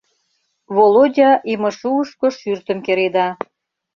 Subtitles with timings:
[0.75, 3.27] Володя имышуышко шӱртым кереда.